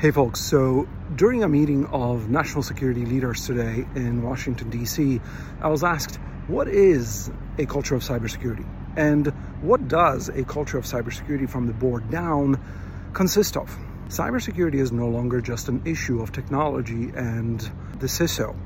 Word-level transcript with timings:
Hey 0.00 0.12
folks, 0.12 0.40
so 0.40 0.88
during 1.14 1.44
a 1.44 1.48
meeting 1.50 1.84
of 1.88 2.30
national 2.30 2.62
security 2.62 3.04
leaders 3.04 3.46
today 3.46 3.84
in 3.94 4.22
Washington, 4.22 4.70
D.C., 4.70 5.20
I 5.60 5.68
was 5.68 5.84
asked, 5.84 6.16
what 6.46 6.68
is 6.68 7.30
a 7.58 7.66
culture 7.66 7.96
of 7.96 8.00
cybersecurity? 8.00 8.66
And 8.96 9.26
what 9.60 9.88
does 9.88 10.30
a 10.30 10.42
culture 10.44 10.78
of 10.78 10.86
cybersecurity 10.86 11.50
from 11.50 11.66
the 11.66 11.74
board 11.74 12.08
down 12.10 12.58
consist 13.12 13.58
of? 13.58 13.76
Cybersecurity 14.08 14.76
is 14.76 14.90
no 14.90 15.06
longer 15.06 15.42
just 15.42 15.68
an 15.68 15.82
issue 15.84 16.22
of 16.22 16.32
technology 16.32 17.12
and 17.14 17.60
the 17.98 18.06
CISO. 18.06 18.56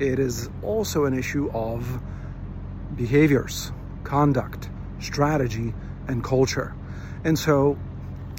It 0.00 0.18
is 0.18 0.50
also 0.60 1.04
an 1.04 1.16
issue 1.16 1.52
of 1.54 2.02
behaviors, 2.96 3.70
conduct, 4.02 4.68
strategy, 4.98 5.72
and 6.08 6.24
culture. 6.24 6.74
And 7.22 7.38
so, 7.38 7.78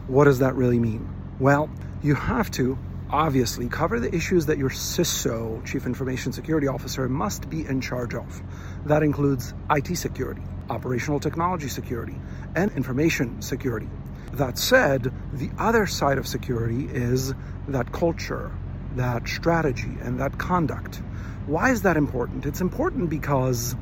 what 0.08 0.26
does 0.26 0.40
that 0.40 0.56
really 0.56 0.80
mean? 0.80 1.08
Well, 1.40 1.70
you 2.04 2.16
have 2.16 2.50
to 2.52 2.78
obviously 3.12 3.68
cover 3.68 4.00
the 4.00 4.14
issues 4.14 4.48
that 4.48 4.58
your 4.58 4.70
CISO, 4.70 5.64
Chief 5.66 5.86
Information 5.86 6.32
Security 6.32 6.68
Officer, 6.68 7.08
must 7.08 7.50
be 7.50 7.66
in 7.66 7.82
charge 7.82 8.16
of. 8.16 8.42
That 8.86 9.04
includes 9.04 9.54
IT 9.70 9.96
security, 9.98 10.42
operational 10.70 11.20
technology 11.20 11.68
security, 11.68 12.16
and 12.56 12.72
information 12.72 13.42
security. 13.42 13.90
That 14.34 14.58
said, 14.58 15.12
the 15.34 15.52
other 15.60 15.86
side 15.86 16.18
of 16.18 16.28
security 16.28 16.86
is 16.86 17.34
that 17.68 17.92
culture, 17.92 18.52
that 18.96 19.28
strategy, 19.28 19.98
and 20.02 20.20
that 20.20 20.38
conduct. 20.38 21.02
Why 21.46 21.72
is 21.72 21.82
that 21.84 21.98
important? 21.98 22.46
It's 22.46 22.62
important 22.62 23.10
because 23.10 23.76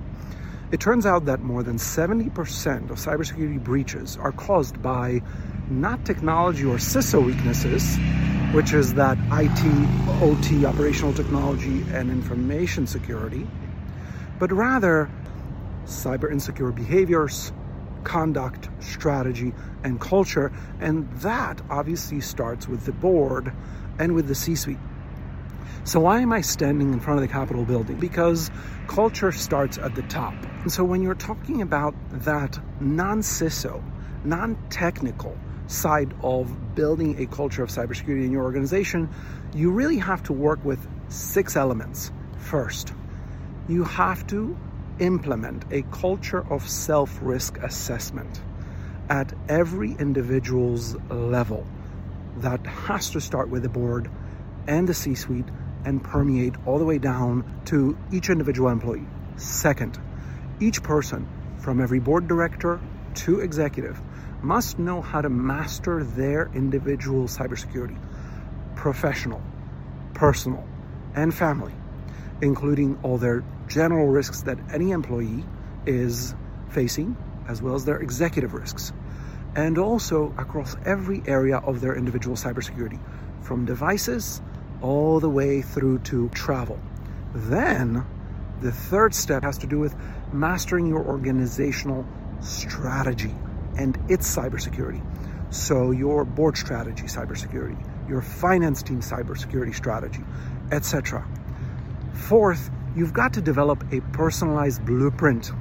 it 0.71 0.79
turns 0.79 1.05
out 1.05 1.25
that 1.25 1.39
more 1.41 1.63
than 1.63 1.77
70% 1.77 2.89
of 2.89 2.97
cybersecurity 2.97 3.63
breaches 3.63 4.17
are 4.17 4.31
caused 4.31 4.81
by 4.81 5.21
not 5.69 6.05
technology 6.05 6.65
or 6.65 6.75
CISO 6.75 7.25
weaknesses, 7.25 7.97
which 8.53 8.73
is 8.73 8.95
that 8.95 9.17
IT, 9.31 10.23
OT, 10.23 10.65
operational 10.65 11.13
technology, 11.13 11.83
and 11.93 12.09
information 12.09 12.87
security, 12.87 13.45
but 14.39 14.51
rather 14.51 15.09
cyber 15.85 16.31
insecure 16.31 16.71
behaviors, 16.71 17.51
conduct, 18.03 18.69
strategy, 18.79 19.53
and 19.83 19.99
culture. 19.99 20.51
And 20.79 21.11
that 21.21 21.61
obviously 21.69 22.21
starts 22.21 22.67
with 22.67 22.85
the 22.85 22.91
board 22.91 23.53
and 23.99 24.15
with 24.15 24.27
the 24.27 24.35
C 24.35 24.55
suite. 24.55 24.77
So, 25.83 25.99
why 26.01 26.21
am 26.21 26.33
I 26.33 26.41
standing 26.41 26.93
in 26.93 26.99
front 26.99 27.19
of 27.19 27.27
the 27.27 27.31
Capitol 27.31 27.65
building? 27.65 27.99
Because 27.99 28.51
culture 28.87 29.31
starts 29.31 29.77
at 29.77 29.95
the 29.95 30.01
top. 30.03 30.33
And 30.61 30.71
so, 30.71 30.83
when 30.83 31.01
you're 31.01 31.15
talking 31.15 31.61
about 31.61 31.95
that 32.11 32.59
non 32.79 33.21
CISO, 33.21 33.81
non 34.23 34.57
technical, 34.69 35.37
side 35.69 36.13
of 36.23 36.75
building 36.75 37.21
a 37.21 37.27
culture 37.27 37.61
of 37.63 37.69
cybersecurity 37.69 38.25
in 38.25 38.31
your 38.31 38.43
organization, 38.43 39.09
you 39.53 39.71
really 39.71 39.97
have 39.97 40.23
to 40.23 40.33
work 40.33 40.63
with 40.65 40.85
six 41.09 41.55
elements. 41.55 42.11
First, 42.39 42.93
you 43.67 43.83
have 43.83 44.25
to 44.27 44.57
implement 44.99 45.65
a 45.71 45.83
culture 45.83 46.43
of 46.51 46.67
self 46.67 47.19
risk 47.21 47.57
assessment 47.59 48.41
at 49.09 49.31
every 49.47 49.91
individual's 49.93 50.95
level. 51.09 51.65
That 52.37 52.65
has 52.65 53.11
to 53.11 53.21
start 53.21 53.49
with 53.49 53.63
the 53.63 53.69
board 53.69 54.09
and 54.67 54.87
the 54.87 54.93
C 54.93 55.15
suite 55.15 55.47
and 55.85 56.03
permeate 56.03 56.55
all 56.65 56.79
the 56.79 56.85
way 56.85 56.97
down 56.97 57.61
to 57.65 57.97
each 58.11 58.29
individual 58.29 58.69
employee. 58.69 59.07
Second, 59.37 59.99
each 60.59 60.83
person, 60.83 61.27
from 61.59 61.79
every 61.81 61.99
board 61.99 62.27
director 62.27 62.79
to 63.15 63.39
executive, 63.39 63.99
must 64.41 64.79
know 64.79 65.01
how 65.01 65.21
to 65.21 65.29
master 65.29 66.03
their 66.03 66.49
individual 66.53 67.25
cybersecurity, 67.25 67.97
professional, 68.75 69.41
personal, 70.13 70.65
and 71.15 71.33
family, 71.33 71.73
including 72.41 72.97
all 73.03 73.17
their 73.17 73.43
general 73.67 74.07
risks 74.07 74.43
that 74.43 74.57
any 74.71 74.91
employee 74.91 75.43
is 75.85 76.33
facing, 76.69 77.17
as 77.47 77.61
well 77.61 77.75
as 77.75 77.85
their 77.85 77.99
executive 77.99 78.53
risks, 78.53 78.93
and 79.55 79.77
also 79.77 80.33
across 80.37 80.75
every 80.85 81.21
area 81.25 81.57
of 81.57 81.81
their 81.81 81.95
individual 81.95 82.35
cybersecurity, 82.35 82.99
from 83.41 83.65
devices 83.65 84.41
all 84.81 85.19
the 85.19 85.29
way 85.29 85.61
through 85.61 85.99
to 85.99 86.29
travel. 86.29 86.79
Then, 87.33 88.05
the 88.61 88.71
third 88.71 89.13
step 89.13 89.43
has 89.43 89.57
to 89.59 89.67
do 89.67 89.79
with 89.79 89.95
mastering 90.31 90.87
your 90.87 91.05
organizational 91.05 92.05
strategy 92.41 93.33
and 93.79 93.97
its 94.09 94.27
cybersecurity. 94.35 95.01
So 95.51 95.91
your 95.91 96.25
board 96.25 96.57
strategy 96.57 97.03
cybersecurity, 97.03 97.77
your 98.09 98.21
finance 98.21 98.83
team 98.83 98.99
cybersecurity 98.99 99.73
strategy, 99.73 100.21
etc. 100.71 101.25
Fourth, 102.13 102.69
you've 102.95 103.13
got 103.13 103.33
to 103.33 103.41
develop 103.41 103.83
a 103.93 104.01
personalized 104.11 104.85
blueprint 104.85 105.51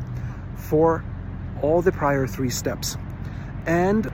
for 0.57 1.05
all 1.63 1.81
the 1.81 1.93
prior 1.93 2.27
three 2.27 2.51
steps 2.51 2.97
and 3.67 4.11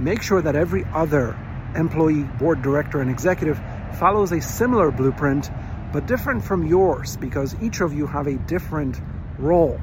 make 0.00 0.22
sure 0.22 0.40
that 0.40 0.56
every 0.56 0.84
other 0.94 1.36
employee, 1.76 2.22
board 2.38 2.62
director, 2.62 3.00
and 3.00 3.10
executive 3.10 3.60
follows 3.98 4.32
a 4.32 4.40
similar 4.40 4.90
blueprint 4.90 5.50
but 5.92 6.06
different 6.06 6.42
from 6.42 6.66
yours 6.66 7.16
because 7.18 7.54
each 7.62 7.80
of 7.80 7.92
you 7.92 8.06
have 8.06 8.26
a 8.26 8.36
different 8.48 9.00
role 9.38 9.78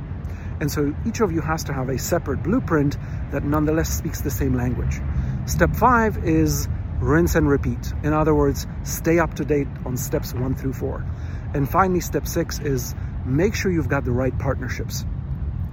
and 0.59 0.71
so 0.71 0.95
each 1.05 1.19
of 1.21 1.31
you 1.31 1.41
has 1.41 1.63
to 1.65 1.73
have 1.73 1.89
a 1.89 1.97
separate 1.97 2.43
blueprint 2.43 2.97
that 3.31 3.43
nonetheless 3.43 3.89
speaks 3.89 4.21
the 4.21 4.31
same 4.31 4.53
language. 4.53 4.99
Step 5.45 5.75
five 5.75 6.25
is 6.25 6.67
rinse 6.99 7.35
and 7.35 7.47
repeat. 7.49 7.93
In 8.03 8.13
other 8.13 8.33
words, 8.33 8.65
stay 8.83 9.19
up 9.19 9.33
to 9.35 9.45
date 9.45 9.67
on 9.85 9.97
steps 9.97 10.33
one 10.33 10.55
through 10.55 10.73
four. 10.73 11.05
And 11.53 11.69
finally, 11.69 11.99
step 11.99 12.27
six 12.27 12.59
is 12.59 12.95
make 13.25 13.55
sure 13.55 13.71
you've 13.71 13.89
got 13.89 14.05
the 14.05 14.11
right 14.11 14.37
partnerships. 14.39 15.05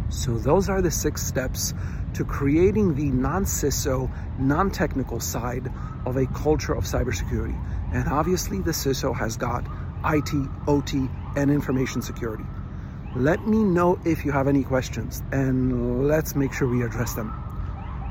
So 0.08 0.38
those 0.38 0.68
are 0.68 0.82
the 0.82 0.90
six 0.90 1.24
steps 1.24 1.72
to 2.14 2.24
creating 2.24 2.96
the 2.96 3.10
non-CISO, 3.10 4.10
non-technical 4.40 5.20
side 5.20 5.72
of 6.04 6.16
a 6.16 6.26
culture 6.26 6.74
of 6.74 6.84
cybersecurity. 6.84 7.58
And 7.92 8.08
obviously 8.08 8.60
the 8.60 8.72
CISO 8.72 9.16
has 9.16 9.36
got 9.36 9.64
IT, 10.04 10.48
OT, 10.66 11.08
and 11.36 11.50
information 11.50 12.02
security. 12.02 12.44
Let 13.16 13.44
me 13.44 13.64
know 13.64 13.98
if 14.04 14.24
you 14.24 14.30
have 14.30 14.46
any 14.46 14.62
questions 14.62 15.20
and 15.32 16.06
let's 16.06 16.36
make 16.36 16.52
sure 16.52 16.68
we 16.68 16.84
address 16.84 17.14
them. 17.14 17.30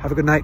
Have 0.01 0.11
a 0.11 0.15
good 0.15 0.25
night. 0.25 0.43